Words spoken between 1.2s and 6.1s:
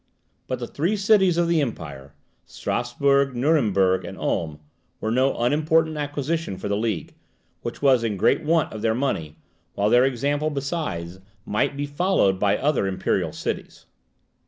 of the Empire, Strasburg, Nuremburg, and Ulm, were no unimportant